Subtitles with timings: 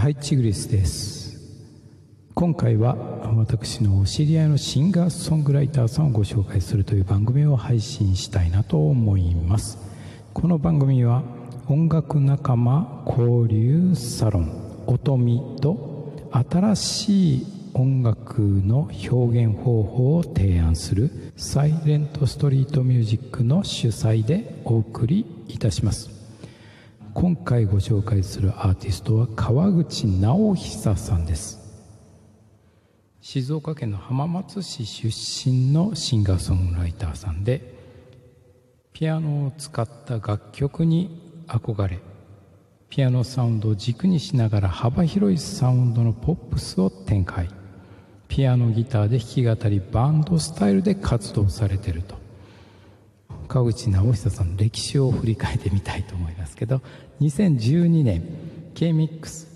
[0.00, 1.38] はいチグリスです。
[2.34, 2.96] 今回は
[3.36, 9.76] 私のお知り合いのシンガーソングライターさんをご紹介するという番組を配信したいなと思います。
[10.32, 11.22] この番組は
[11.68, 26.19] 音楽仲間交流サロン音見と新しい音楽の表現方法を提案するサイレントストリートミュージックの主催でお送りいたします。
[27.14, 31.58] 今回ご紹介するアーティストは川口直久さんです。
[33.20, 37.74] 静岡県の浜松市出身のシンガーソングライターさんで
[38.92, 41.98] ピアノを使った楽曲に憧れ
[42.88, 47.48] ピアノサウンドを軸にしながら幅広いサウンドのポップスを展開。
[48.28, 52.19] ピアノギターで弾き語りバンドスタイルで活動されてると。
[53.50, 56.80] 川口直久さんの歴史を振り返ってみたいと思いますけど
[57.20, 58.22] 2012年
[58.74, 59.48] K-MIX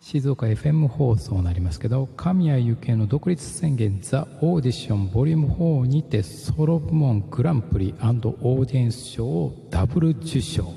[0.00, 10.72] 静岡 FM 放送になりますけど神谷幸恵の独立宣言ザ・オーディションボリューム4にてソロ部門グランプリオーディエンス賞をダブル受賞。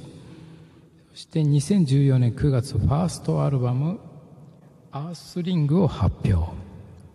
[1.11, 3.99] そして2014年9月ファーストアルバム
[4.91, 6.51] 「アースリング」を発表。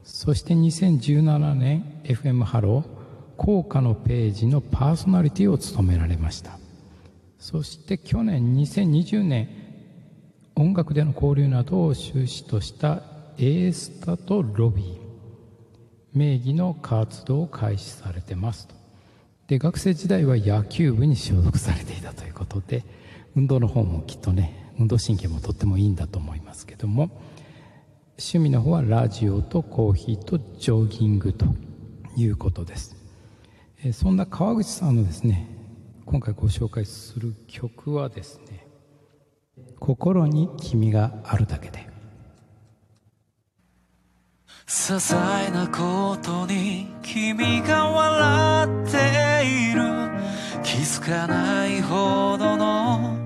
[0.05, 3.00] そして2017年 FM ハロー
[3.43, 6.59] 効果のページのパーソナリティを務められました。
[7.39, 9.49] そして去年2020年
[10.57, 13.03] 音楽での交流などを終始とした
[13.39, 14.99] A スタとロビー。
[16.13, 18.75] 名義の活動を開始されてますと。
[19.47, 22.85] で学生時代は野球部に所属されていたということで
[23.35, 27.23] 運動の方もきっとね運動神経もとってもいいんだと思いますけども
[28.19, 31.47] 趣味の方はラジオとコーヒーとジョギングと
[32.19, 33.00] いうことです。
[33.93, 35.49] そんな川口さんのですね
[36.05, 38.67] 今回ご紹介する曲はですね
[39.81, 41.89] 「心に君があるだけで」
[44.67, 50.01] 些細なことに君が笑っている。
[50.63, 53.17] 気づかないほどの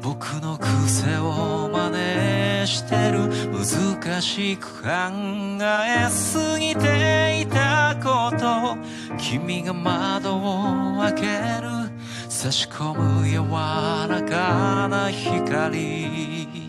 [0.00, 1.73] 僕の癖を
[2.66, 3.28] してる。
[3.52, 4.88] 難しく考
[5.62, 8.76] えすぎていたこと。
[9.18, 11.22] 君が窓を開け
[11.62, 11.68] る。
[12.28, 13.38] 差し込む柔
[14.08, 16.63] らかな光。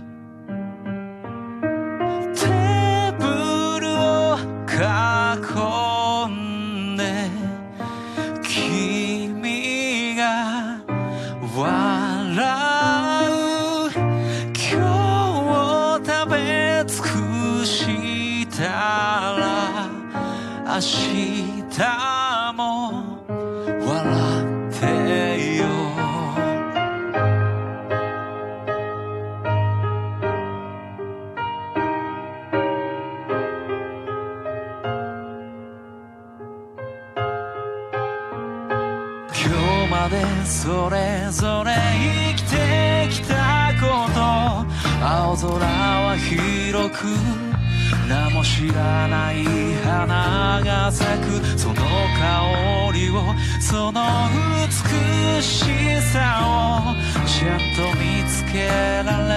[20.80, 23.18] 日も
[23.80, 24.04] 笑
[24.68, 24.86] って
[25.58, 25.66] よ。
[39.34, 39.44] 今
[39.84, 40.14] 日まで
[40.46, 41.72] それぞれ
[42.28, 43.34] 生きてきた
[43.80, 44.20] こと。
[45.06, 47.06] 青空は広く
[48.10, 49.46] 名も知らない
[49.84, 50.25] 花。
[50.92, 51.82] 咲くその香
[52.94, 54.02] りをその
[54.68, 55.66] 美し
[56.14, 56.96] さを
[57.28, 58.68] ちゃんと見つけ
[59.04, 59.35] られ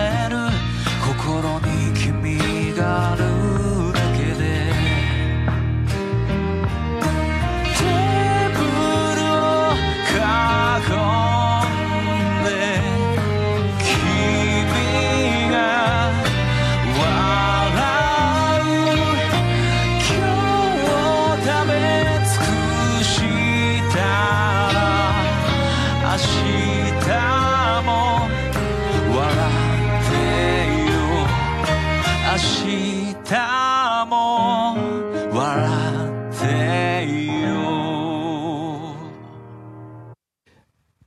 [36.41, 37.07] て
[37.43, 38.95] よ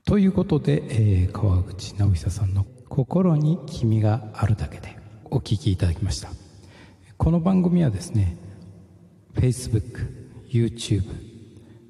[0.05, 4.97] ということで、えー川口直久さんの「心に君があるだけで」
[5.31, 6.29] お聴きいただきました。
[7.17, 8.35] この番組はですね
[9.35, 10.07] Facebook、
[10.49, 11.03] YouTube、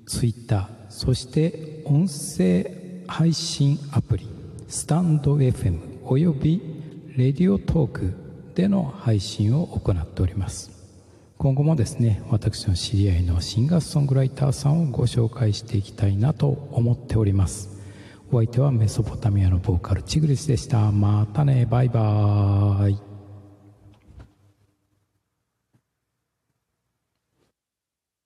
[0.06, 4.28] Twitter そして音声配信アプリ
[4.68, 6.62] スタンド FM および
[7.18, 8.14] レディオトーク
[8.56, 10.81] での配信を行っております。
[11.42, 17.82] 今後もですね私の知り合いのシンガーソングライターさんをご紹介していきたいなと思っております。
[18.32, 20.92] お相手はメソポタミアのボーカルチグリスでした。
[20.92, 21.66] またね。
[21.66, 23.11] バイバーイ。